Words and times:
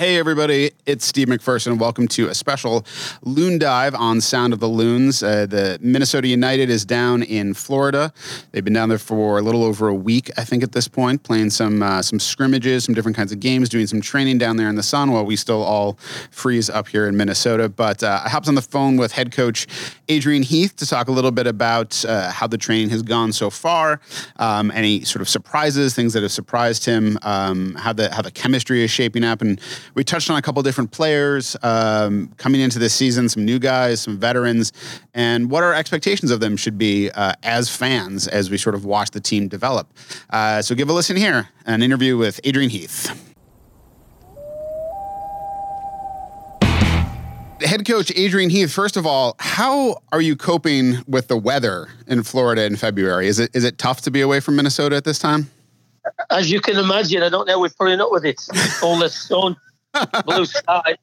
Hey, 0.00 0.16
everybody, 0.16 0.70
it's 0.86 1.04
Steve 1.04 1.28
McPherson. 1.28 1.78
Welcome 1.78 2.08
to 2.08 2.28
a 2.28 2.34
special 2.34 2.86
Loon 3.20 3.58
Dive 3.58 3.94
on 3.94 4.22
Sound 4.22 4.54
of 4.54 4.58
the 4.58 4.66
Loons. 4.66 5.22
Uh, 5.22 5.44
the 5.44 5.78
Minnesota 5.82 6.26
United 6.26 6.70
is 6.70 6.86
down 6.86 7.22
in 7.22 7.52
Florida. 7.52 8.10
They've 8.50 8.64
been 8.64 8.72
down 8.72 8.88
there 8.88 8.96
for 8.96 9.38
a 9.38 9.42
little 9.42 9.62
over 9.62 9.88
a 9.88 9.94
week, 9.94 10.30
I 10.38 10.44
think, 10.44 10.62
at 10.62 10.72
this 10.72 10.88
point, 10.88 11.22
playing 11.22 11.50
some 11.50 11.82
uh, 11.82 12.00
some 12.00 12.18
scrimmages, 12.18 12.84
some 12.84 12.94
different 12.94 13.14
kinds 13.14 13.30
of 13.30 13.40
games, 13.40 13.68
doing 13.68 13.86
some 13.86 14.00
training 14.00 14.38
down 14.38 14.56
there 14.56 14.70
in 14.70 14.74
the 14.74 14.82
sun 14.82 15.12
while 15.12 15.26
we 15.26 15.36
still 15.36 15.62
all 15.62 15.98
freeze 16.30 16.70
up 16.70 16.88
here 16.88 17.06
in 17.06 17.14
Minnesota. 17.14 17.68
But 17.68 18.02
uh, 18.02 18.22
I 18.24 18.30
hopped 18.30 18.48
on 18.48 18.54
the 18.54 18.62
phone 18.62 18.96
with 18.96 19.12
head 19.12 19.32
coach 19.32 19.66
Adrian 20.08 20.44
Heath 20.44 20.76
to 20.76 20.86
talk 20.86 21.08
a 21.08 21.12
little 21.12 21.30
bit 21.30 21.46
about 21.46 22.02
uh, 22.06 22.30
how 22.30 22.46
the 22.46 22.56
training 22.56 22.88
has 22.88 23.02
gone 23.02 23.34
so 23.34 23.50
far, 23.50 24.00
um, 24.36 24.70
any 24.70 25.04
sort 25.04 25.20
of 25.20 25.28
surprises, 25.28 25.94
things 25.94 26.14
that 26.14 26.22
have 26.22 26.32
surprised 26.32 26.86
him, 26.86 27.18
um, 27.20 27.74
how 27.74 27.92
the 27.92 28.10
how 28.14 28.22
the 28.22 28.30
chemistry 28.30 28.82
is 28.82 28.90
shaping 28.90 29.24
up, 29.24 29.42
and 29.42 29.60
we 29.94 30.04
touched 30.04 30.30
on 30.30 30.36
a 30.36 30.42
couple 30.42 30.62
different 30.62 30.90
players 30.90 31.56
um, 31.62 32.32
coming 32.36 32.60
into 32.60 32.78
this 32.78 32.94
season, 32.94 33.28
some 33.28 33.44
new 33.44 33.58
guys, 33.58 34.00
some 34.00 34.18
veterans, 34.18 34.72
and 35.14 35.50
what 35.50 35.62
our 35.62 35.74
expectations 35.74 36.30
of 36.30 36.40
them 36.40 36.56
should 36.56 36.78
be 36.78 37.10
uh, 37.10 37.32
as 37.42 37.74
fans 37.74 38.28
as 38.28 38.50
we 38.50 38.56
sort 38.56 38.74
of 38.74 38.84
watch 38.84 39.10
the 39.10 39.20
team 39.20 39.48
develop. 39.48 39.92
Uh, 40.30 40.62
so 40.62 40.74
give 40.74 40.88
a 40.88 40.92
listen 40.92 41.16
here, 41.16 41.48
an 41.66 41.82
interview 41.82 42.16
with 42.16 42.40
Adrian 42.44 42.70
Heath. 42.70 43.26
Head 47.62 47.86
coach 47.86 48.10
Adrian 48.16 48.48
Heath, 48.48 48.72
first 48.72 48.96
of 48.96 49.06
all, 49.06 49.36
how 49.38 49.96
are 50.12 50.22
you 50.22 50.34
coping 50.34 51.04
with 51.06 51.28
the 51.28 51.36
weather 51.36 51.88
in 52.06 52.22
Florida 52.22 52.64
in 52.64 52.76
February? 52.76 53.28
Is 53.28 53.38
it 53.38 53.50
is 53.54 53.64
it 53.64 53.76
tough 53.76 54.00
to 54.02 54.10
be 54.10 54.22
away 54.22 54.40
from 54.40 54.56
Minnesota 54.56 54.96
at 54.96 55.04
this 55.04 55.18
time? 55.18 55.50
As 56.30 56.50
you 56.50 56.60
can 56.62 56.78
imagine, 56.78 57.22
I 57.22 57.28
don't 57.28 57.46
know 57.46 57.60
we're 57.60 57.68
putting 57.68 58.00
up 58.00 58.10
with 58.10 58.24
it. 58.24 58.40
All 58.82 58.98
the 58.98 59.10
sun, 59.10 59.56
blue 60.24 60.44
sky, 60.46 60.96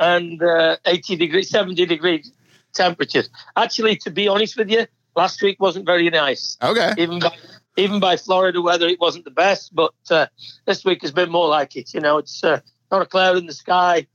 and 0.00 0.42
uh, 0.42 0.76
80 0.84 1.16
degrees, 1.16 1.50
70 1.50 1.86
degrees 1.86 2.32
temperatures. 2.74 3.28
Actually, 3.56 3.96
to 3.96 4.10
be 4.10 4.28
honest 4.28 4.56
with 4.56 4.70
you, 4.70 4.86
last 5.16 5.42
week 5.42 5.60
wasn't 5.60 5.86
very 5.86 6.08
nice. 6.10 6.56
Okay. 6.62 6.92
Even 6.96 7.18
by, 7.18 7.36
even 7.76 8.00
by 8.00 8.16
Florida 8.16 8.60
weather, 8.60 8.86
it 8.86 9.00
wasn't 9.00 9.24
the 9.24 9.30
best, 9.30 9.74
but 9.74 9.94
uh, 10.10 10.26
this 10.66 10.84
week 10.84 11.02
has 11.02 11.12
been 11.12 11.30
more 11.30 11.48
like 11.48 11.76
it. 11.76 11.92
You 11.94 12.00
know, 12.00 12.18
it's 12.18 12.42
uh, 12.42 12.60
not 12.90 13.02
a 13.02 13.06
cloud 13.06 13.36
in 13.36 13.46
the 13.46 13.52
sky. 13.52 14.06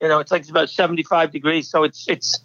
You 0.00 0.08
know, 0.08 0.20
it's 0.20 0.30
like 0.30 0.40
it's 0.40 0.50
about 0.50 0.70
75 0.70 1.32
degrees. 1.32 1.68
So 1.68 1.82
it's 1.84 2.08
it's 2.08 2.38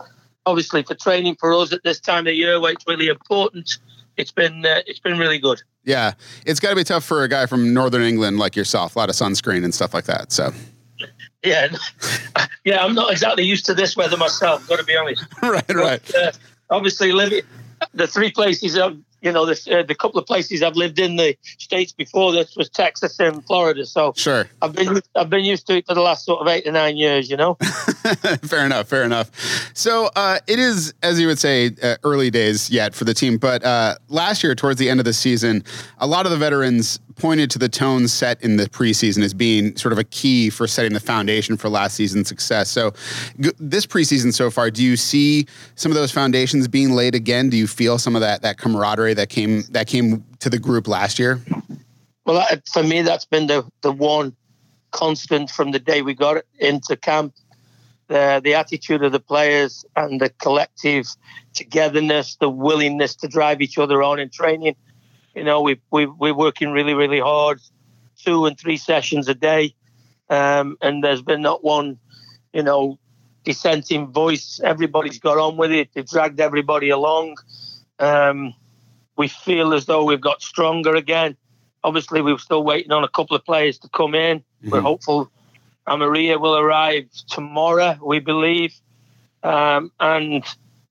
obviously 0.46 0.84
for 0.84 0.96
training 0.96 1.38
for 1.40 1.54
us 1.54 1.72
at 1.72 1.84
this 1.84 2.00
time 2.00 2.28
of 2.28 2.34
year 2.34 2.60
where 2.60 2.72
it's 2.72 2.86
really 2.88 3.08
important. 3.08 3.78
It's 4.18 4.32
been 4.32 4.66
uh, 4.66 4.82
it's 4.88 5.00
been 5.00 5.18
really 5.18 5.40
good. 5.40 5.62
Yeah, 5.84 6.14
it's 6.46 6.60
got 6.60 6.70
to 6.70 6.76
be 6.76 6.84
tough 6.84 7.04
for 7.04 7.24
a 7.24 7.28
guy 7.28 7.46
from 7.46 7.74
Northern 7.74 8.04
England 8.04 8.40
like 8.40 8.56
yourself. 8.56 8.96
A 8.96 9.00
lot 9.00 9.10
of 9.10 9.16
sunscreen 9.16 9.64
and 9.64 9.74
stuff 9.74 9.94
like 9.94 10.06
that. 10.06 10.32
So 10.32 10.54
yeah, 11.44 11.68
yeah, 12.64 12.84
I'm 12.84 12.96
not 12.96 13.12
exactly 13.12 13.44
used 13.44 13.66
to 13.66 13.74
this 13.74 13.96
weather 13.96 14.18
myself. 14.18 14.68
Got 14.68 14.80
to 14.80 14.86
be 14.86 14.96
honest. 14.96 15.26
right, 15.42 15.70
right. 15.74 16.02
But, 16.06 16.16
uh, 16.16 16.32
obviously, 16.70 17.12
living 17.12 17.42
the 17.94 18.08
three 18.08 18.32
places 18.32 18.78
I've, 18.78 18.98
you 19.22 19.32
know, 19.32 19.46
the, 19.46 19.80
uh, 19.80 19.84
the 19.84 19.96
couple 19.96 20.20
of 20.20 20.26
places 20.26 20.64
I've 20.64 20.76
lived 20.76 21.00
in 21.00 21.16
the 21.16 21.38
states 21.58 21.92
before 21.92 22.32
this 22.32 22.56
was 22.56 22.70
Texas 22.70 23.20
and 23.20 23.46
Florida. 23.46 23.86
So 23.86 24.14
sure, 24.16 24.50
I've 24.62 24.74
been 24.74 25.02
I've 25.16 25.30
been 25.30 25.46
used 25.46 25.68
to 25.68 25.78
it 25.78 25.86
for 25.86 25.94
the 25.94 26.02
last 26.02 26.26
sort 26.26 26.42
of 26.42 26.48
eight 26.48 26.66
to 26.66 26.72
nine 26.72 26.98
years. 26.98 27.30
You 27.30 27.38
know. 27.38 27.58
fair 28.44 28.66
enough. 28.66 28.88
Fair 28.88 29.04
enough. 29.04 29.32
So 29.74 30.10
uh, 30.16 30.40
it 30.48 30.60
is, 30.60 30.94
as 31.04 31.20
you 31.20 31.28
would 31.28 31.40
say, 31.40 31.72
uh, 31.82 31.96
early 32.04 32.30
days 32.30 32.70
yet 32.70 32.94
for 32.94 33.06
the 33.06 33.14
team. 33.14 33.38
But 33.38 33.64
uh, 33.64 33.96
last 34.10 34.44
year, 34.44 34.56
towards 34.56 34.80
the 34.80 34.90
end 34.90 35.00
of 35.00 35.06
the 35.06 35.14
season, 35.14 35.64
a 36.00 36.08
lot 36.08 36.26
of 36.26 36.32
the 36.32 36.38
veterans 36.38 37.00
pointed 37.16 37.50
to 37.52 37.60
the 37.60 37.70
tone 37.70 38.08
set 38.08 38.42
in 38.44 38.58
the 38.58 38.66
preseason 38.66 39.24
as 39.24 39.34
being 39.34 39.76
sort 39.78 39.94
of 39.94 40.00
a 40.00 40.04
key 40.04 40.50
for 40.50 40.68
setting 40.68 40.94
the 40.94 41.00
foundation 41.00 41.56
for 41.56 41.70
last 41.70 41.96
season's 41.96 42.28
success. 42.28 42.70
So, 42.70 42.92
g- 43.40 43.52
this 43.60 43.86
preseason 43.86 44.34
so 44.34 44.50
far, 44.50 44.70
do 44.72 44.84
you 44.84 44.98
see 44.98 45.46
some 45.76 45.92
of 45.92 45.96
those 45.96 46.12
foundations 46.12 46.68
being 46.68 46.92
laid 46.92 47.16
again? 47.16 47.50
Do 47.50 47.58
you 47.58 47.68
feel 47.68 47.98
some 47.98 48.16
of 48.16 48.22
that 48.22 48.42
that 48.42 48.58
camaraderie 48.58 49.14
that 49.14 49.30
came 49.30 49.62
that 49.72 49.88
came 49.88 50.26
to 50.40 50.50
the 50.50 50.60
group 50.60 50.88
last 50.88 51.20
year? 51.20 51.40
Well, 52.26 52.46
for 52.72 52.84
me, 52.84 53.02
that's 53.02 53.26
been 53.26 53.48
the 53.48 53.66
the 53.82 53.92
one 53.92 54.36
constant 54.94 55.50
from 55.50 55.72
the 55.72 55.80
day 55.80 56.02
we 56.02 56.14
got 56.14 56.44
into 56.60 56.96
camp. 56.96 57.34
The, 58.08 58.42
the 58.44 58.54
attitude 58.54 59.04
of 59.04 59.12
the 59.12 59.20
players 59.20 59.86
and 59.96 60.20
the 60.20 60.30
collective 60.30 61.08
togetherness, 61.54 62.36
the 62.36 62.50
willingness 62.50 63.16
to 63.18 63.28
drive 63.28 63.62
each 63.62 63.78
other 63.78 64.04
on 64.04 64.20
in 64.20 64.30
training 64.30 64.76
you 65.36 65.44
know, 65.44 65.62
we, 65.62 65.80
we, 65.92 66.06
we're 66.06 66.36
working 66.36 66.72
really, 66.72 66.94
really 66.94 67.20
hard, 67.20 67.60
two 68.24 68.46
and 68.46 68.58
three 68.58 68.78
sessions 68.78 69.28
a 69.28 69.34
day. 69.34 69.76
Um, 70.30 70.78
and 70.82 71.04
there's 71.04 71.22
been 71.22 71.42
not 71.42 71.64
one, 71.64 72.00
you 72.54 72.64
know, 72.64 73.00
dissenting 73.44 74.08
voice. 74.08 74.60
Everybody's 74.64 75.20
got 75.20 75.38
on 75.38 75.58
with 75.58 75.72
it. 75.72 75.90
They've 75.94 76.08
dragged 76.08 76.40
everybody 76.40 76.90
along. 76.90 77.38
Um, 78.00 78.54
we 79.18 79.28
feel 79.28 79.74
as 79.74 79.86
though 79.86 80.06
we've 80.06 80.22
got 80.22 80.42
stronger 80.42 80.96
again. 80.96 81.36
Obviously, 81.84 82.22
we're 82.22 82.38
still 82.38 82.64
waiting 82.64 82.92
on 82.92 83.04
a 83.04 83.10
couple 83.10 83.36
of 83.36 83.44
players 83.44 83.78
to 83.80 83.90
come 83.90 84.16
in. 84.16 84.40
Mm-hmm. 84.40 84.70
We're 84.70 84.82
hopeful 84.82 85.32
Amarilla 85.88 86.40
will 86.40 86.56
arrive 86.58 87.10
tomorrow, 87.30 87.98
we 88.04 88.20
believe. 88.20 88.74
Um, 89.44 89.92
and, 90.00 90.44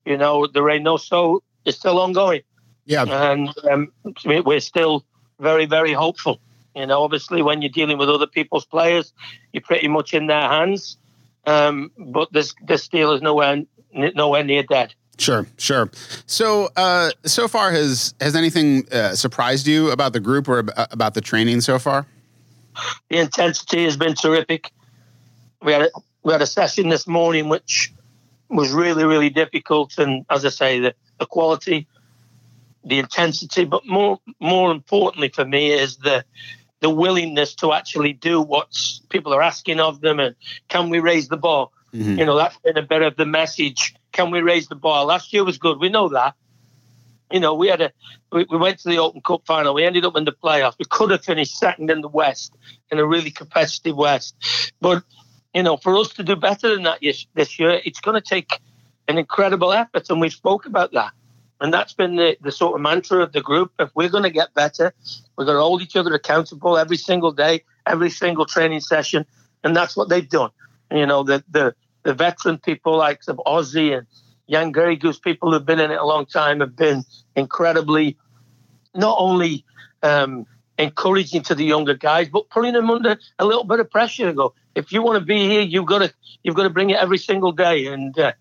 you 0.05 0.17
know, 0.17 0.45
the 0.47 0.59
Reynoso 0.59 1.39
is 1.65 1.75
still 1.75 1.99
ongoing. 1.99 2.41
Yeah. 2.85 3.03
And 3.03 3.49
um, 3.69 3.91
we're 4.25 4.59
still 4.59 5.03
very, 5.39 5.65
very 5.65 5.93
hopeful. 5.93 6.39
You 6.75 6.87
know, 6.87 7.03
obviously, 7.03 7.41
when 7.41 7.61
you're 7.61 7.69
dealing 7.69 7.97
with 7.97 8.09
other 8.09 8.27
people's 8.27 8.65
players, 8.65 9.13
you're 9.51 9.61
pretty 9.61 9.87
much 9.87 10.13
in 10.13 10.27
their 10.27 10.41
hands. 10.41 10.97
Um, 11.45 11.91
but 11.97 12.31
this 12.31 12.53
this 12.65 12.87
deal 12.87 13.11
is 13.11 13.21
nowhere 13.21 13.63
nowhere 13.93 14.43
near 14.43 14.63
dead. 14.63 14.93
Sure, 15.19 15.45
sure. 15.57 15.91
So, 16.25 16.69
uh, 16.75 17.11
so 17.25 17.47
far, 17.47 17.71
has 17.71 18.15
has 18.19 18.35
anything 18.35 18.87
uh, 18.91 19.13
surprised 19.13 19.67
you 19.67 19.91
about 19.91 20.13
the 20.13 20.19
group 20.19 20.47
or 20.47 20.65
about 20.75 21.13
the 21.13 21.21
training 21.21 21.61
so 21.61 21.77
far? 21.77 22.07
The 23.09 23.19
intensity 23.19 23.83
has 23.83 23.97
been 23.97 24.15
terrific. 24.15 24.71
We 25.63 25.71
had 25.71 25.83
a, 25.83 25.89
we 26.23 26.33
had 26.33 26.41
a 26.41 26.47
session 26.47 26.89
this 26.89 27.07
morning 27.07 27.49
which 27.49 27.93
was 28.49 28.71
really 28.71 29.05
really 29.05 29.29
difficult, 29.29 29.97
and 29.97 30.25
as 30.29 30.45
I 30.45 30.49
say, 30.49 30.79
the, 30.79 30.95
the 31.19 31.25
quality 31.25 31.87
the 32.83 32.99
intensity, 32.99 33.65
but 33.65 33.85
more 33.85 34.19
more 34.39 34.71
importantly 34.71 35.29
for 35.29 35.45
me 35.45 35.71
is 35.71 35.97
the 35.97 36.25
the 36.81 36.89
willingness 36.89 37.55
to 37.55 37.71
actually 37.71 38.11
do 38.11 38.41
what 38.41 38.67
people 39.09 39.33
are 39.33 39.41
asking 39.41 39.79
of 39.79 40.01
them, 40.01 40.19
and 40.19 40.35
can 40.67 40.89
we 40.89 40.99
raise 40.99 41.29
the 41.29 41.37
bar? 41.37 41.69
Mm-hmm. 41.93 42.19
You 42.19 42.25
know, 42.25 42.35
that's 42.35 42.57
been 42.57 42.77
a 42.77 42.81
bit 42.81 43.01
of 43.01 43.15
the 43.15 43.25
message. 43.25 43.95
Can 44.11 44.31
we 44.31 44.41
raise 44.41 44.67
the 44.67 44.75
bar? 44.75 45.05
Last 45.05 45.31
year 45.31 45.45
was 45.45 45.57
good. 45.57 45.79
We 45.79 45.89
know 45.89 46.09
that. 46.09 46.35
You 47.31 47.39
know, 47.39 47.53
we 47.53 47.69
had 47.69 47.81
a 47.81 47.91
we, 48.31 48.45
we 48.49 48.57
went 48.57 48.79
to 48.79 48.89
the 48.89 48.97
Open 48.99 49.21
Cup 49.21 49.43
final. 49.45 49.73
We 49.73 49.85
ended 49.85 50.05
up 50.05 50.17
in 50.17 50.25
the 50.25 50.33
playoffs. 50.33 50.75
We 50.77 50.85
could 50.85 51.11
have 51.11 51.23
finished 51.23 51.57
second 51.57 51.89
in 51.89 52.01
the 52.01 52.09
West 52.09 52.53
in 52.91 52.99
a 52.99 53.05
really 53.05 53.31
competitive 53.31 53.95
West, 53.95 54.35
but 54.81 55.03
you 55.53 55.63
know, 55.63 55.77
for 55.77 55.95
us 55.97 56.09
to 56.13 56.23
do 56.23 56.35
better 56.35 56.73
than 56.73 56.83
that 56.83 56.99
this 57.33 57.59
year, 57.59 57.81
it's 57.85 57.99
going 57.99 58.19
to 58.19 58.27
take 58.27 58.59
an 59.07 59.17
incredible 59.17 59.71
effort, 59.71 60.09
and 60.09 60.19
we 60.19 60.29
spoke 60.29 60.65
about 60.65 60.91
that. 60.93 61.11
And 61.61 61.73
that's 61.73 61.93
been 61.93 62.15
the, 62.15 62.35
the 62.41 62.51
sort 62.51 62.75
of 62.75 62.81
mantra 62.81 63.19
of 63.23 63.31
the 63.31 63.41
group. 63.41 63.71
If 63.79 63.89
we're 63.95 64.09
going 64.09 64.23
to 64.23 64.29
get 64.29 64.53
better, 64.53 64.93
we're 65.37 65.45
going 65.45 65.55
to 65.55 65.61
hold 65.61 65.81
each 65.81 65.95
other 65.95 66.13
accountable 66.13 66.77
every 66.77 66.97
single 66.97 67.31
day, 67.31 67.63
every 67.85 68.09
single 68.09 68.45
training 68.45 68.81
session. 68.81 69.25
And 69.63 69.75
that's 69.75 69.95
what 69.95 70.09
they've 70.09 70.27
done. 70.27 70.49
You 70.91 71.05
know, 71.05 71.23
the 71.23 71.43
the, 71.49 71.73
the 72.03 72.13
veteran 72.13 72.57
people 72.57 72.97
like 72.97 73.21
Ozzy 73.21 73.97
and 73.97 74.07
Jan 74.49 74.73
Gregus, 74.73 75.21
people 75.21 75.53
who've 75.53 75.65
been 75.65 75.79
in 75.79 75.91
it 75.91 75.99
a 75.99 76.05
long 76.05 76.25
time, 76.25 76.59
have 76.59 76.75
been 76.75 77.03
incredibly 77.35 78.17
not 78.93 79.15
only 79.17 79.63
um, 80.01 80.45
encouraging 80.77 81.43
to 81.43 81.55
the 81.55 81.63
younger 81.63 81.95
guys, 81.95 82.29
but 82.29 82.49
putting 82.49 82.73
them 82.73 82.89
under 82.89 83.17
a 83.39 83.45
little 83.45 83.63
bit 83.63 83.79
of 83.79 83.89
pressure 83.89 84.25
to 84.25 84.33
go. 84.33 84.53
If 84.75 84.91
you 84.91 85.01
want 85.01 85.19
to 85.19 85.25
be 85.25 85.47
here, 85.47 85.61
you've 85.61 85.85
got 85.85 85.99
to 85.99 86.13
you've 86.43 86.55
got 86.55 86.63
to 86.63 86.69
bring 86.69 86.89
it 86.89 86.97
every 86.97 87.17
single 87.17 87.51
day, 87.51 87.87
and 87.87 88.17
uh, 88.17 88.33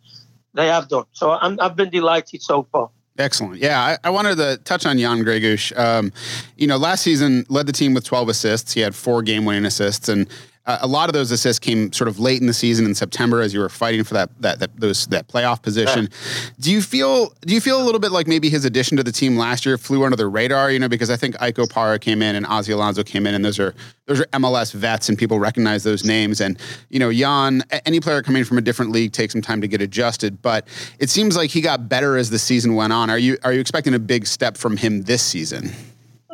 they 0.54 0.66
have 0.68 0.88
done. 0.88 1.04
So 1.12 1.32
I'm, 1.32 1.58
I've 1.60 1.76
been 1.76 1.90
delighted 1.90 2.42
so 2.42 2.66
far. 2.72 2.90
Excellent. 3.18 3.60
Yeah, 3.60 3.78
I, 3.78 3.98
I, 4.04 4.10
wanted 4.10 4.36
to 4.36 4.58
touch 4.64 4.86
on 4.86 4.98
Jan 4.98 5.22
Gregus. 5.22 5.76
Um, 5.78 6.12
you 6.56 6.66
know, 6.66 6.78
last 6.78 7.02
season 7.02 7.44
led 7.50 7.66
the 7.66 7.72
team 7.72 7.92
with 7.92 8.04
12 8.04 8.30
assists. 8.30 8.72
He 8.72 8.80
had 8.80 8.94
four 8.94 9.22
game-winning 9.22 9.66
assists, 9.66 10.08
and 10.08 10.26
uh, 10.64 10.78
a 10.80 10.86
lot 10.86 11.08
of 11.08 11.12
those 11.12 11.30
assists 11.32 11.58
came 11.58 11.92
sort 11.92 12.06
of 12.06 12.20
late 12.20 12.40
in 12.40 12.46
the 12.46 12.52
season 12.54 12.86
in 12.86 12.94
September 12.94 13.40
as 13.40 13.52
you 13.52 13.58
were 13.58 13.68
fighting 13.68 14.04
for 14.04 14.14
that 14.14 14.30
that 14.40 14.60
that 14.60 14.70
those 14.78 15.06
that 15.08 15.26
playoff 15.26 15.60
position. 15.60 16.04
Yeah. 16.04 16.50
Do 16.60 16.72
you 16.72 16.82
feel 16.82 17.34
do 17.40 17.52
you 17.52 17.60
feel 17.60 17.82
a 17.82 17.84
little 17.84 17.98
bit 17.98 18.12
like 18.12 18.28
maybe 18.28 18.48
his 18.48 18.64
addition 18.64 18.96
to 18.96 19.02
the 19.02 19.10
team 19.10 19.36
last 19.36 19.66
year 19.66 19.76
flew 19.76 20.04
under 20.04 20.16
the 20.16 20.28
radar? 20.28 20.70
You 20.70 20.78
know, 20.78 20.88
because 20.88 21.10
I 21.10 21.16
think 21.16 21.40
Ike 21.42 21.56
Opara 21.56 22.00
came 22.00 22.22
in 22.22 22.36
and 22.36 22.46
Ozzy 22.46 22.72
Alonso 22.72 23.02
came 23.02 23.26
in, 23.26 23.34
and 23.34 23.44
those 23.44 23.58
are 23.58 23.74
those 24.06 24.20
are 24.20 24.26
MLS 24.26 24.72
vets, 24.72 25.08
and 25.08 25.18
people 25.18 25.40
recognize 25.40 25.82
those 25.82 26.04
names. 26.04 26.40
And 26.40 26.56
you 26.90 27.00
know, 27.00 27.12
Jan, 27.12 27.64
any 27.84 27.98
player 27.98 28.22
coming 28.22 28.44
from 28.44 28.56
a 28.56 28.62
different 28.62 28.92
league 28.92 29.12
takes 29.12 29.32
some 29.32 29.42
time 29.42 29.60
to 29.62 29.68
get 29.68 29.82
adjusted, 29.82 30.40
but 30.42 30.68
it 31.00 31.10
seems 31.10 31.36
like 31.36 31.50
he 31.50 31.60
got 31.60 31.88
better 31.88 32.16
as 32.16 32.30
the 32.30 32.38
season 32.38 32.76
went 32.76 32.92
on. 32.92 33.10
Are 33.10 33.18
you 33.18 33.36
are 33.42 33.52
you 33.52 33.60
expecting 33.60 33.94
a 33.94 33.98
big 33.98 34.26
step 34.26 34.56
from 34.56 34.76
him 34.76 35.02
this 35.02 35.22
season? 35.22 35.72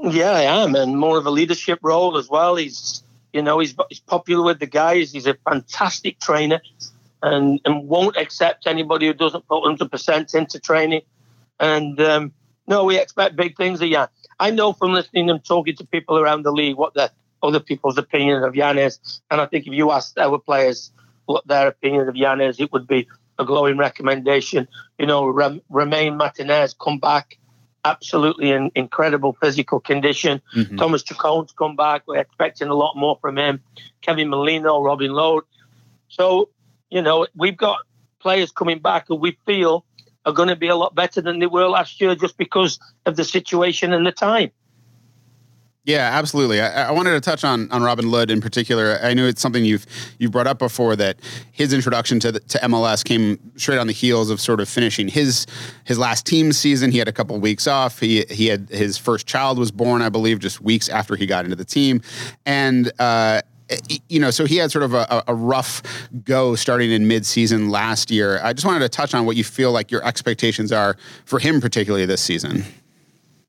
Yeah, 0.02 0.30
I 0.30 0.42
am, 0.42 0.74
and 0.74 0.98
more 0.98 1.16
of 1.16 1.26
a 1.26 1.30
leadership 1.30 1.80
role 1.82 2.18
as 2.18 2.28
well. 2.28 2.54
He's 2.54 3.02
You 3.32 3.42
know, 3.42 3.58
he's, 3.58 3.74
he's 3.88 4.00
popular 4.00 4.44
with 4.44 4.58
the 4.58 4.66
guys. 4.66 5.12
He's 5.12 5.26
a 5.26 5.34
fantastic 5.48 6.18
trainer 6.20 6.60
and, 7.22 7.60
and 7.64 7.88
won't 7.88 8.16
accept 8.16 8.66
anybody 8.66 9.06
who 9.06 9.14
doesn't 9.14 9.46
put 9.46 9.64
100% 9.64 10.34
into 10.34 10.60
training. 10.60 11.02
And 11.60 12.00
um, 12.00 12.32
no, 12.66 12.84
we 12.84 12.98
expect 12.98 13.36
big 13.36 13.56
things 13.56 13.80
of 13.80 13.90
Jan. 13.90 14.08
I 14.38 14.50
know 14.50 14.72
from 14.72 14.92
listening 14.92 15.30
and 15.30 15.44
talking 15.44 15.76
to 15.76 15.86
people 15.86 16.18
around 16.18 16.42
the 16.44 16.52
league 16.52 16.76
what 16.76 16.94
the 16.94 17.10
other 17.42 17.60
people's 17.60 17.98
opinion 17.98 18.44
of 18.44 18.54
Jan 18.54 18.78
is. 18.78 19.20
And 19.30 19.40
I 19.40 19.46
think 19.46 19.66
if 19.66 19.72
you 19.72 19.90
asked 19.90 20.18
our 20.18 20.38
players 20.38 20.92
what 21.26 21.46
their 21.46 21.68
opinion 21.68 22.08
of 22.08 22.14
Jan 22.14 22.40
is, 22.40 22.60
it 22.60 22.72
would 22.72 22.86
be 22.86 23.08
a 23.38 23.44
glowing 23.44 23.78
recommendation. 23.78 24.68
You 24.98 25.06
know, 25.06 25.26
Rem- 25.26 25.62
Romain 25.68 26.18
Métanire 26.18 26.74
come 26.78 26.98
back, 26.98 27.38
absolutely 27.88 28.50
in 28.50 28.70
incredible 28.74 29.36
physical 29.40 29.80
condition. 29.80 30.40
Mm-hmm. 30.54 30.76
Thomas 30.76 31.02
Chacon's 31.02 31.52
come 31.52 31.76
back. 31.76 32.02
We're 32.06 32.18
expecting 32.20 32.68
a 32.68 32.74
lot 32.74 32.96
more 32.96 33.18
from 33.20 33.38
him. 33.38 33.60
Kevin 34.02 34.28
Molino, 34.28 34.82
Robin 34.82 35.12
Lod. 35.12 35.44
So, 36.08 36.50
you 36.90 37.02
know, 37.02 37.26
we've 37.34 37.56
got 37.56 37.78
players 38.20 38.50
coming 38.52 38.78
back 38.78 39.06
who 39.08 39.16
we 39.16 39.38
feel 39.46 39.84
are 40.24 40.32
going 40.32 40.48
to 40.48 40.56
be 40.56 40.68
a 40.68 40.76
lot 40.76 40.94
better 40.94 41.20
than 41.20 41.38
they 41.38 41.46
were 41.46 41.68
last 41.68 42.00
year 42.00 42.14
just 42.14 42.36
because 42.36 42.78
of 43.06 43.16
the 43.16 43.24
situation 43.24 43.92
and 43.92 44.06
the 44.06 44.12
time. 44.12 44.50
Yeah, 45.88 46.10
absolutely. 46.12 46.60
I, 46.60 46.88
I, 46.88 46.90
wanted 46.90 47.12
to 47.12 47.20
touch 47.22 47.44
on 47.44 47.72
on 47.72 47.82
Robin 47.82 48.10
Lod 48.10 48.30
in 48.30 48.42
particular. 48.42 48.98
I 49.02 49.14
know 49.14 49.26
it's 49.26 49.40
something 49.40 49.64
you've 49.64 49.86
you've 50.18 50.32
brought 50.32 50.46
up 50.46 50.58
before 50.58 50.94
that 50.96 51.18
his 51.50 51.72
introduction 51.72 52.20
to 52.20 52.32
the, 52.32 52.40
to 52.40 52.58
MLS 52.58 53.02
came 53.02 53.38
straight 53.56 53.78
on 53.78 53.86
the 53.86 53.94
heels 53.94 54.28
of 54.28 54.38
sort 54.38 54.60
of 54.60 54.68
finishing 54.68 55.08
his 55.08 55.46
his 55.84 55.98
last 55.98 56.26
team 56.26 56.52
season. 56.52 56.92
He 56.92 56.98
had 56.98 57.08
a 57.08 57.12
couple 57.12 57.34
of 57.36 57.40
weeks 57.40 57.66
off. 57.66 58.00
He 58.00 58.26
he 58.28 58.48
had 58.48 58.68
his 58.68 58.98
first 58.98 59.26
child 59.26 59.58
was 59.58 59.70
born, 59.70 60.02
I 60.02 60.10
believe, 60.10 60.40
just 60.40 60.60
weeks 60.60 60.90
after 60.90 61.16
he 61.16 61.24
got 61.24 61.46
into 61.46 61.56
the 61.56 61.64
team, 61.64 62.02
and. 62.44 62.92
Uh, 62.98 63.40
you 64.08 64.18
know, 64.18 64.30
so 64.30 64.46
he 64.46 64.56
had 64.56 64.72
sort 64.72 64.82
of 64.82 64.94
a, 64.94 65.22
a 65.28 65.34
rough 65.34 65.82
go 66.24 66.54
starting 66.54 66.90
in 66.90 67.06
mid-season 67.06 67.68
last 67.68 68.10
year. 68.10 68.40
I 68.42 68.54
just 68.54 68.64
wanted 68.64 68.78
to 68.78 68.88
touch 68.88 69.12
on 69.12 69.26
what 69.26 69.36
you 69.36 69.44
feel 69.44 69.72
like 69.72 69.90
your 69.90 70.02
expectations 70.06 70.72
are 70.72 70.96
for 71.26 71.38
him, 71.38 71.60
particularly 71.60 72.06
this 72.06 72.22
season. 72.22 72.64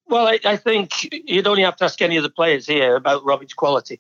Well, 0.10 0.28
I, 0.28 0.40
I 0.44 0.56
think 0.58 1.08
you'd 1.12 1.48
only 1.48 1.64
have 1.64 1.76
to 1.78 1.86
ask 1.86 2.02
any 2.02 2.18
of 2.18 2.24
the 2.24 2.30
players 2.30 2.66
here 2.66 2.96
about 2.96 3.24
Robin's 3.24 3.54
quality. 3.54 4.00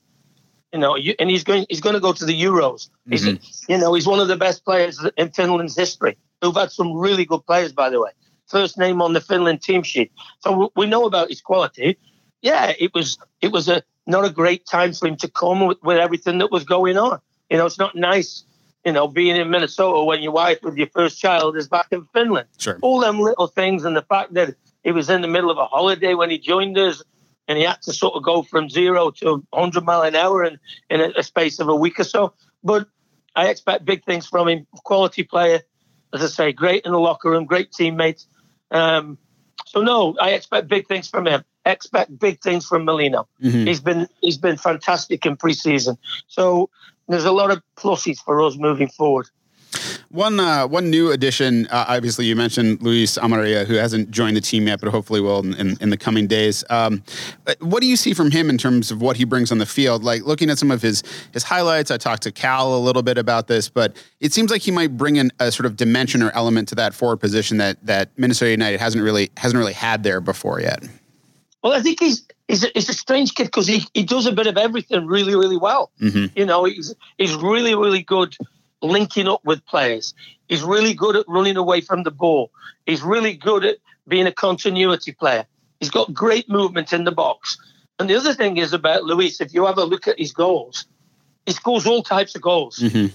You 0.73 0.79
know, 0.79 0.95
you, 0.95 1.15
and 1.19 1.29
he's 1.29 1.43
going 1.43 1.65
he's 1.69 1.81
going 1.81 1.95
to 1.95 1.99
go 1.99 2.13
to 2.13 2.25
the 2.25 2.39
Euros. 2.39 2.89
Mm-hmm. 3.07 3.11
He's, 3.11 3.65
you 3.67 3.77
know, 3.77 3.93
he's 3.93 4.07
one 4.07 4.19
of 4.19 4.27
the 4.27 4.35
best 4.35 4.65
players 4.65 5.03
in 5.17 5.29
Finland's 5.29 5.75
history. 5.75 6.17
Who've 6.41 6.55
had 6.55 6.71
some 6.71 6.93
really 6.93 7.25
good 7.25 7.45
players, 7.45 7.71
by 7.71 7.89
the 7.89 8.01
way. 8.01 8.11
First 8.47 8.77
name 8.77 9.01
on 9.01 9.13
the 9.13 9.21
Finland 9.21 9.61
team 9.61 9.83
sheet. 9.83 10.11
So 10.39 10.71
we 10.75 10.85
know 10.87 11.05
about 11.05 11.29
his 11.29 11.41
quality. 11.41 11.97
Yeah, 12.41 12.73
it 12.79 12.93
was 12.93 13.17
it 13.41 13.51
was 13.51 13.67
a 13.67 13.83
not 14.07 14.25
a 14.25 14.29
great 14.29 14.65
time 14.65 14.93
for 14.93 15.07
him 15.07 15.17
to 15.17 15.27
come 15.29 15.67
with, 15.67 15.77
with 15.83 15.97
everything 15.97 16.39
that 16.39 16.51
was 16.51 16.63
going 16.63 16.97
on. 16.97 17.19
You 17.49 17.57
know, 17.57 17.65
it's 17.65 17.77
not 17.77 17.95
nice, 17.95 18.43
you 18.85 18.91
know, 18.91 19.07
being 19.07 19.35
in 19.35 19.49
Minnesota 19.49 20.03
when 20.03 20.21
your 20.21 20.31
wife 20.31 20.59
with 20.63 20.77
your 20.77 20.87
first 20.87 21.19
child 21.19 21.57
is 21.57 21.67
back 21.67 21.87
in 21.91 22.05
Finland. 22.13 22.47
Sure. 22.57 22.79
All 22.81 22.99
them 22.99 23.19
little 23.19 23.47
things 23.47 23.85
and 23.85 23.95
the 23.95 24.01
fact 24.03 24.33
that 24.33 24.55
he 24.89 24.91
was 24.91 25.07
in 25.07 25.21
the 25.21 25.27
middle 25.27 25.51
of 25.51 25.59
a 25.59 25.67
holiday 25.67 26.15
when 26.15 26.31
he 26.31 26.39
joined 26.39 26.75
us, 26.75 27.03
and 27.47 27.59
he 27.59 27.63
had 27.63 27.79
to 27.83 27.93
sort 27.93 28.15
of 28.15 28.23
go 28.23 28.41
from 28.41 28.71
zero 28.71 29.11
to 29.11 29.45
100 29.51 29.85
mile 29.85 30.01
an 30.01 30.15
hour 30.15 30.43
in, 30.43 30.57
in 30.89 30.99
a, 30.99 31.11
a 31.15 31.21
space 31.21 31.59
of 31.59 31.69
a 31.69 31.75
week 31.75 31.99
or 31.99 32.03
so. 32.03 32.33
But 32.63 32.87
I 33.35 33.49
expect 33.49 33.85
big 33.85 34.03
things 34.03 34.25
from 34.25 34.47
him. 34.47 34.65
Quality 34.83 35.21
player, 35.21 35.61
as 36.11 36.23
I 36.23 36.25
say, 36.25 36.51
great 36.53 36.85
in 36.85 36.91
the 36.91 36.99
locker 36.99 37.29
room, 37.29 37.45
great 37.45 37.71
teammate. 37.71 38.25
Um, 38.71 39.19
so 39.67 39.83
no, 39.83 40.17
I 40.19 40.31
expect 40.31 40.67
big 40.67 40.87
things 40.87 41.07
from 41.07 41.27
him. 41.27 41.43
Expect 41.67 42.17
big 42.17 42.41
things 42.41 42.65
from 42.65 42.83
Molino. 42.83 43.27
Mm-hmm. 43.43 43.67
He's 43.67 43.79
been 43.79 44.07
he's 44.21 44.39
been 44.39 44.57
fantastic 44.57 45.23
in 45.23 45.37
preseason. 45.37 45.99
So 46.25 46.71
there's 47.07 47.25
a 47.25 47.31
lot 47.31 47.51
of 47.51 47.61
pluses 47.77 48.17
for 48.17 48.41
us 48.41 48.57
moving 48.57 48.87
forward. 48.87 49.29
One 50.11 50.39
uh, 50.39 50.65
one 50.65 50.89
new 50.89 51.11
addition, 51.11 51.67
uh, 51.67 51.85
obviously 51.87 52.25
you 52.25 52.35
mentioned 52.35 52.81
Luis 52.81 53.19
Amarilla, 53.19 53.65
who 53.65 53.75
hasn't 53.75 54.09
joined 54.09 54.35
the 54.35 54.41
team 54.41 54.65
yet, 54.65 54.81
but 54.81 54.89
hopefully 54.89 55.21
will 55.21 55.39
in, 55.41 55.53
in, 55.53 55.77
in 55.81 55.89
the 55.91 55.97
coming 55.97 56.25
days. 56.25 56.63
Um, 56.71 57.03
uh, 57.45 57.53
what 57.59 57.81
do 57.81 57.87
you 57.87 57.95
see 57.95 58.15
from 58.15 58.31
him 58.31 58.49
in 58.49 58.57
terms 58.57 58.89
of 58.89 59.03
what 59.03 59.17
he 59.17 59.23
brings 59.23 59.51
on 59.51 59.59
the 59.59 59.67
field? 59.67 60.03
Like 60.03 60.23
looking 60.23 60.49
at 60.49 60.57
some 60.57 60.71
of 60.71 60.81
his 60.81 61.03
his 61.31 61.43
highlights, 61.43 61.91
I 61.91 61.97
talked 61.97 62.23
to 62.23 62.31
Cal 62.31 62.75
a 62.75 62.79
little 62.79 63.03
bit 63.03 63.19
about 63.19 63.45
this, 63.47 63.69
but 63.69 63.95
it 64.19 64.33
seems 64.33 64.49
like 64.49 64.63
he 64.63 64.71
might 64.71 64.97
bring 64.97 65.17
in 65.17 65.31
a 65.39 65.51
sort 65.51 65.67
of 65.67 65.77
dimension 65.77 66.23
or 66.23 66.31
element 66.31 66.67
to 66.69 66.75
that 66.75 66.95
forward 66.95 67.17
position 67.17 67.57
that 67.57 67.77
that 67.85 68.09
Minnesota 68.17 68.49
United 68.49 68.79
hasn't 68.79 69.03
really 69.03 69.29
hasn't 69.37 69.59
really 69.59 69.73
had 69.73 70.01
there 70.01 70.21
before 70.21 70.59
yet. 70.59 70.83
Well, 71.63 71.73
I 71.73 71.81
think 71.81 71.99
he's 71.99 72.25
he's 72.47 72.63
a, 72.63 72.71
he's 72.73 72.89
a 72.89 72.93
strange 72.93 73.35
kid 73.35 73.43
because 73.43 73.67
he, 73.67 73.85
he 73.93 74.01
does 74.01 74.25
a 74.25 74.31
bit 74.31 74.47
of 74.47 74.57
everything 74.57 75.05
really 75.05 75.35
really 75.35 75.57
well. 75.57 75.91
Mm-hmm. 76.01 76.35
You 76.35 76.47
know, 76.47 76.63
he's 76.63 76.95
he's 77.19 77.35
really 77.35 77.75
really 77.75 78.01
good 78.01 78.35
linking 78.81 79.27
up 79.27 79.43
with 79.43 79.65
players. 79.65 80.13
He's 80.47 80.63
really 80.63 80.93
good 80.93 81.15
at 81.15 81.25
running 81.27 81.57
away 81.57 81.81
from 81.81 82.03
the 82.03 82.11
ball. 82.11 82.51
He's 82.85 83.01
really 83.01 83.33
good 83.33 83.65
at 83.65 83.77
being 84.07 84.27
a 84.27 84.31
continuity 84.31 85.11
player. 85.11 85.45
He's 85.79 85.89
got 85.89 86.13
great 86.13 86.49
movement 86.49 86.93
in 86.93 87.03
the 87.03 87.11
box. 87.11 87.57
And 87.99 88.09
the 88.09 88.15
other 88.15 88.33
thing 88.33 88.57
is 88.57 88.73
about 88.73 89.03
Luis, 89.03 89.41
if 89.41 89.53
you 89.53 89.65
have 89.65 89.77
a 89.77 89.83
look 89.83 90.07
at 90.07 90.17
his 90.17 90.31
goals, 90.31 90.85
he 91.45 91.51
scores 91.51 91.85
all 91.85 92.03
types 92.03 92.35
of 92.35 92.41
goals. 92.41 92.79
Mm-hmm. 92.79 93.07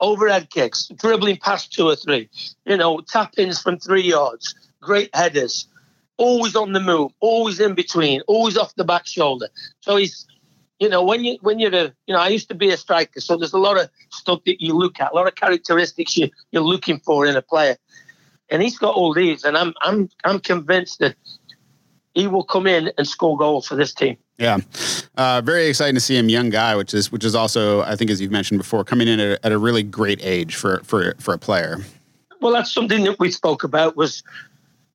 Overhead 0.00 0.50
kicks, 0.50 0.88
dribbling 0.96 1.36
past 1.36 1.72
two 1.72 1.88
or 1.88 1.96
three, 1.96 2.28
you 2.64 2.76
know, 2.76 3.00
tap 3.00 3.34
ins 3.38 3.60
from 3.60 3.78
three 3.78 4.02
yards, 4.02 4.54
great 4.80 5.14
headers, 5.14 5.66
always 6.16 6.56
on 6.56 6.72
the 6.72 6.80
move, 6.80 7.12
always 7.20 7.60
in 7.60 7.74
between, 7.74 8.20
always 8.22 8.56
off 8.56 8.74
the 8.76 8.84
back 8.84 9.06
shoulder. 9.06 9.48
So 9.80 9.96
he's 9.96 10.26
you 10.80 10.88
know, 10.88 11.04
when 11.04 11.22
you 11.24 11.38
when 11.42 11.58
you're 11.58 11.74
a, 11.74 11.92
you 12.06 12.14
know, 12.14 12.18
I 12.18 12.28
used 12.28 12.48
to 12.48 12.54
be 12.54 12.70
a 12.70 12.76
striker, 12.76 13.20
so 13.20 13.36
there's 13.36 13.52
a 13.52 13.58
lot 13.58 13.78
of 13.78 13.88
stuff 14.10 14.40
that 14.46 14.60
you 14.62 14.74
look 14.74 14.98
at, 14.98 15.12
a 15.12 15.14
lot 15.14 15.28
of 15.28 15.34
characteristics 15.34 16.16
you, 16.16 16.30
you're 16.50 16.62
looking 16.62 16.98
for 17.00 17.26
in 17.26 17.36
a 17.36 17.42
player, 17.42 17.76
and 18.48 18.62
he's 18.62 18.78
got 18.78 18.94
all 18.94 19.12
these, 19.12 19.44
and 19.44 19.56
I'm 19.56 19.74
I'm 19.82 20.08
I'm 20.24 20.40
convinced 20.40 20.98
that 21.00 21.14
he 22.14 22.26
will 22.26 22.44
come 22.44 22.66
in 22.66 22.90
and 22.96 23.06
score 23.06 23.36
goals 23.36 23.68
for 23.68 23.76
this 23.76 23.92
team. 23.92 24.16
Yeah, 24.38 24.56
uh, 25.18 25.42
very 25.44 25.66
exciting 25.66 25.94
to 25.96 26.00
see 26.00 26.16
him, 26.16 26.30
young 26.30 26.48
guy, 26.48 26.74
which 26.74 26.94
is 26.94 27.12
which 27.12 27.26
is 27.26 27.34
also, 27.34 27.82
I 27.82 27.94
think, 27.94 28.10
as 28.10 28.18
you've 28.22 28.32
mentioned 28.32 28.58
before, 28.58 28.82
coming 28.82 29.06
in 29.06 29.20
at 29.20 29.38
a, 29.38 29.46
at 29.46 29.52
a 29.52 29.58
really 29.58 29.82
great 29.82 30.24
age 30.24 30.56
for 30.56 30.80
for 30.82 31.14
for 31.18 31.34
a 31.34 31.38
player. 31.38 31.76
Well, 32.40 32.54
that's 32.54 32.72
something 32.72 33.04
that 33.04 33.18
we 33.18 33.30
spoke 33.30 33.64
about 33.64 33.96
was 33.96 34.22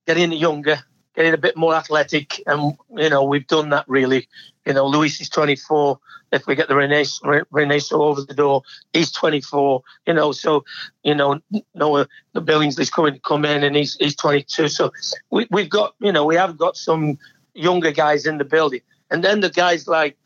getting 0.08 0.32
younger, 0.32 0.80
getting 1.16 1.34
a 1.34 1.38
bit 1.38 1.58
more 1.58 1.74
athletic, 1.74 2.42
and 2.46 2.78
you 2.96 3.10
know 3.10 3.24
we've 3.24 3.48
done 3.48 3.70
that 3.70 3.86
really. 3.88 4.28
You 4.66 4.74
know, 4.74 4.88
Luis 4.88 5.22
is 5.22 5.30
24. 5.30 6.00
If 6.32 6.48
we 6.48 6.56
get 6.56 6.68
the 6.68 6.74
Reynoso 6.74 8.00
over 8.00 8.22
the 8.22 8.34
door, 8.34 8.64
he's 8.94 9.12
24. 9.12 9.84
You 10.08 10.14
know, 10.14 10.32
so 10.32 10.66
you 11.04 11.16
know 11.16 11.40
Noah 11.74 12.08
the 12.34 12.42
Billingsley's 12.42 12.90
coming 12.90 13.14
to 13.14 13.20
come 13.20 13.46
in, 13.46 13.64
and 13.64 13.76
he's 13.76 13.96
he's 13.96 14.16
22. 14.16 14.68
So 14.68 14.92
we, 15.30 15.48
we've 15.50 15.70
got 15.70 15.96
you 16.00 16.12
know 16.12 16.26
we 16.26 16.36
have 16.36 16.58
got 16.58 16.78
some 16.78 17.18
younger 17.54 17.92
guys 17.92 18.26
in 18.26 18.38
the 18.38 18.46
building, 18.46 18.82
and 19.10 19.24
then 19.24 19.40
the 19.40 19.50
guys 19.50 19.88
like 19.88 20.18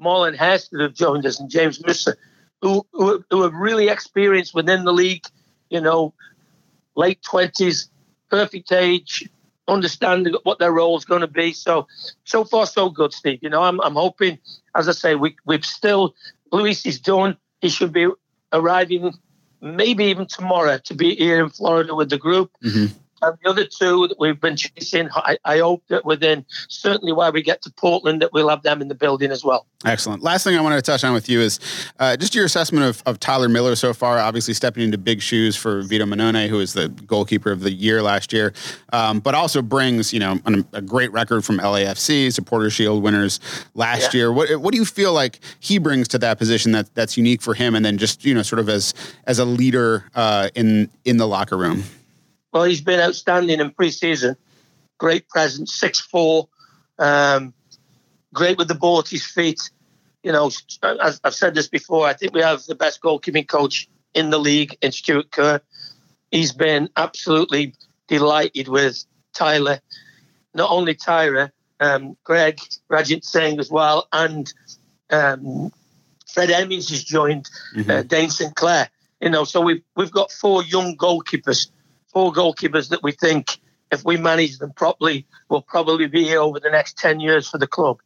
Marlon 0.00 0.36
Hairston 0.36 0.80
have 0.80 0.94
joined 0.94 1.26
us 1.26 1.38
and 1.38 1.48
James 1.48 1.84
Musa, 1.84 2.16
who, 2.60 2.86
who 2.92 3.24
who 3.30 3.42
have 3.42 3.54
really 3.54 3.88
experienced 3.88 4.54
within 4.54 4.84
the 4.84 4.92
league. 4.92 5.24
You 5.70 5.80
know, 5.80 6.12
late 6.96 7.22
20s, 7.22 7.88
perfect 8.28 8.72
age 8.72 9.26
understand 9.68 10.36
what 10.42 10.58
their 10.58 10.72
role 10.72 10.96
is 10.96 11.04
going 11.04 11.20
to 11.20 11.26
be. 11.26 11.52
So, 11.52 11.86
so 12.24 12.44
far, 12.44 12.66
so 12.66 12.90
good, 12.90 13.12
Steve. 13.12 13.38
You 13.42 13.50
know, 13.50 13.62
I'm, 13.62 13.80
I'm 13.80 13.94
hoping, 13.94 14.38
as 14.74 14.88
I 14.88 14.92
say, 14.92 15.14
we, 15.14 15.36
we've 15.44 15.64
still, 15.64 16.14
Luis 16.50 16.84
is 16.86 17.00
done. 17.00 17.36
He 17.60 17.68
should 17.68 17.92
be 17.92 18.08
arriving 18.52 19.12
maybe 19.60 20.06
even 20.06 20.26
tomorrow 20.26 20.78
to 20.78 20.94
be 20.94 21.14
here 21.14 21.42
in 21.42 21.50
Florida 21.50 21.94
with 21.94 22.10
the 22.10 22.18
group. 22.18 22.50
Mm-hmm. 22.64 22.96
And 23.22 23.38
the 23.42 23.50
other 23.50 23.64
two 23.64 24.08
that 24.08 24.18
we've 24.18 24.40
been 24.40 24.56
chasing, 24.56 25.08
I, 25.14 25.38
I, 25.44 25.58
hope 25.58 25.84
that 25.88 26.04
within 26.04 26.44
certainly 26.68 27.12
while 27.12 27.30
we 27.30 27.40
get 27.40 27.62
to 27.62 27.70
Portland, 27.70 28.20
that 28.20 28.32
we'll 28.32 28.48
have 28.48 28.62
them 28.62 28.82
in 28.82 28.88
the 28.88 28.96
building 28.96 29.30
as 29.30 29.44
well. 29.44 29.66
Excellent. 29.84 30.22
Last 30.22 30.42
thing 30.42 30.56
I 30.56 30.60
wanted 30.60 30.76
to 30.76 30.82
touch 30.82 31.04
on 31.04 31.12
with 31.12 31.28
you 31.28 31.40
is 31.40 31.60
uh, 32.00 32.16
just 32.16 32.34
your 32.34 32.44
assessment 32.44 32.84
of, 32.84 33.02
of 33.06 33.20
Tyler 33.20 33.48
Miller 33.48 33.76
so 33.76 33.94
far. 33.94 34.18
Obviously, 34.18 34.54
stepping 34.54 34.82
into 34.82 34.98
big 34.98 35.22
shoes 35.22 35.56
for 35.56 35.82
Vito 35.82 36.04
Mannone, 36.04 36.48
who 36.48 36.58
is 36.58 36.72
the 36.72 36.88
goalkeeper 36.88 37.52
of 37.52 37.60
the 37.60 37.72
year 37.72 38.02
last 38.02 38.32
year, 38.32 38.52
um, 38.92 39.20
but 39.20 39.34
also 39.34 39.62
brings 39.62 40.12
you 40.12 40.18
know 40.18 40.38
an, 40.44 40.66
a 40.72 40.82
great 40.82 41.12
record 41.12 41.44
from 41.44 41.58
LAFC, 41.58 42.32
Supporter 42.32 42.70
Shield 42.70 43.02
winners 43.02 43.40
last 43.74 44.14
yeah. 44.14 44.18
year. 44.18 44.32
What 44.32 44.60
what 44.60 44.72
do 44.72 44.78
you 44.78 44.84
feel 44.84 45.12
like 45.12 45.38
he 45.60 45.78
brings 45.78 46.08
to 46.08 46.18
that 46.18 46.38
position 46.38 46.72
that 46.72 46.92
that's 46.94 47.16
unique 47.16 47.42
for 47.42 47.54
him, 47.54 47.74
and 47.74 47.84
then 47.84 47.98
just 47.98 48.24
you 48.24 48.34
know 48.34 48.42
sort 48.42 48.58
of 48.58 48.68
as 48.68 48.94
as 49.26 49.38
a 49.38 49.44
leader 49.44 50.04
uh, 50.14 50.48
in 50.54 50.90
in 51.04 51.16
the 51.16 51.26
locker 51.26 51.56
room? 51.56 51.84
Well, 52.52 52.64
he's 52.64 52.80
been 52.80 53.00
outstanding 53.00 53.60
in 53.60 53.70
pre-season. 53.70 54.36
Great 54.98 55.28
presence, 55.28 55.74
six 55.74 56.00
four, 56.00 56.48
um, 56.98 57.54
great 58.32 58.58
with 58.58 58.68
the 58.68 58.74
ball 58.74 59.00
at 59.00 59.08
his 59.08 59.24
feet. 59.24 59.70
You 60.22 60.32
know, 60.32 60.50
as 60.82 61.20
I've 61.24 61.34
said 61.34 61.54
this 61.54 61.68
before, 61.68 62.06
I 62.06 62.12
think 62.12 62.34
we 62.34 62.42
have 62.42 62.64
the 62.64 62.76
best 62.76 63.00
goalkeeping 63.00 63.48
coach 63.48 63.88
in 64.14 64.30
the 64.30 64.38
league 64.38 64.76
in 64.80 64.92
Stuart 64.92 65.30
Kerr. 65.30 65.60
He's 66.30 66.52
been 66.52 66.88
absolutely 66.96 67.74
delighted 68.06 68.68
with 68.68 69.04
Tyler. 69.32 69.80
Not 70.54 70.70
only 70.70 70.94
Tyler, 70.94 71.52
um, 71.80 72.16
Greg 72.22 72.58
Ranjitsingh 72.90 73.58
as 73.58 73.70
well, 73.70 74.06
and 74.12 74.52
um, 75.10 75.72
Fred 76.32 76.50
Emmings 76.50 76.90
has 76.90 77.02
joined 77.02 77.50
mm-hmm. 77.74 77.90
uh, 77.90 78.02
Dayne 78.02 78.30
St. 78.30 78.54
Clair. 78.54 78.88
You 79.20 79.30
know, 79.30 79.44
so 79.44 79.60
we've 79.60 79.82
we've 79.96 80.10
got 80.10 80.32
four 80.32 80.62
young 80.64 80.96
goalkeepers, 80.96 81.70
four 82.12 82.32
goalkeepers 82.32 82.88
that 82.90 83.02
we 83.02 83.12
think 83.12 83.58
if 83.90 84.04
we 84.04 84.16
manage 84.16 84.58
them 84.58 84.72
properly, 84.72 85.26
will 85.48 85.62
probably 85.62 86.06
be 86.06 86.24
here 86.24 86.40
over 86.40 86.58
the 86.58 86.70
next 86.70 86.96
ten 86.96 87.20
years 87.20 87.48
for 87.48 87.58
the 87.58 87.66
club. 87.66 88.00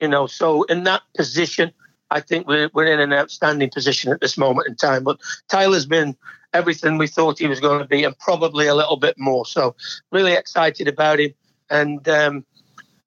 You 0.00 0.08
know, 0.08 0.26
so 0.26 0.62
in 0.64 0.84
that 0.84 1.02
position, 1.16 1.72
I 2.10 2.20
think 2.20 2.46
we're 2.46 2.70
we're 2.72 2.86
in 2.86 3.00
an 3.00 3.12
outstanding 3.12 3.70
position 3.70 4.12
at 4.12 4.20
this 4.20 4.38
moment 4.38 4.68
in 4.68 4.76
time. 4.76 5.04
But 5.04 5.18
Tyler's 5.48 5.86
been 5.86 6.16
everything 6.52 6.98
we 6.98 7.08
thought 7.08 7.38
he 7.38 7.48
was 7.48 7.60
going 7.60 7.80
to 7.80 7.88
be, 7.88 8.04
and 8.04 8.16
probably 8.18 8.66
a 8.66 8.74
little 8.74 8.96
bit 8.96 9.18
more. 9.18 9.44
So 9.44 9.74
really 10.12 10.34
excited 10.34 10.86
about 10.86 11.20
him, 11.20 11.34
and 11.68 12.08
um, 12.08 12.44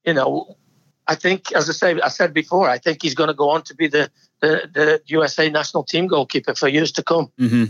you 0.05 0.13
know, 0.13 0.57
I 1.07 1.15
think, 1.15 1.53
as 1.53 1.69
I 1.69 1.73
say, 1.73 2.01
I 2.01 2.09
said 2.09 2.33
before, 2.33 2.69
I 2.69 2.77
think 2.77 3.01
he's 3.01 3.15
going 3.15 3.29
to 3.29 3.33
go 3.33 3.49
on 3.49 3.63
to 3.63 3.75
be 3.75 3.87
the 3.87 4.11
the, 4.41 4.69
the 4.71 5.01
USA 5.07 5.49
national 5.49 5.83
team 5.83 6.07
goalkeeper 6.07 6.53
for 6.53 6.67
years 6.67 6.91
to 6.93 7.03
come. 7.03 7.31
Mm-hmm. 7.39 7.65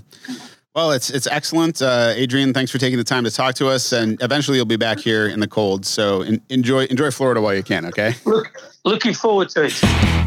Well, 0.78 0.92
it's 0.92 1.10
it's 1.10 1.26
excellent, 1.26 1.82
uh, 1.82 2.14
Adrian. 2.16 2.54
Thanks 2.54 2.70
for 2.70 2.78
taking 2.78 3.00
the 3.00 3.04
time 3.04 3.24
to 3.24 3.32
talk 3.32 3.56
to 3.56 3.68
us, 3.68 3.94
and 3.94 4.22
eventually 4.22 4.58
you'll 4.58 4.68
be 4.68 4.76
back 4.76 5.00
here 5.00 5.28
in 5.28 5.40
the 5.40 5.48
cold. 5.48 5.88
So 5.88 6.22
in, 6.22 6.40
enjoy 6.50 6.86
enjoy 6.86 7.10
Florida 7.10 7.42
while 7.42 7.56
you 7.56 7.64
can. 7.64 7.88
Okay. 7.88 8.14
Look, 8.26 8.56
looking 8.86 9.16
forward 9.16 9.50
to 9.50 9.64
it. 9.64 10.27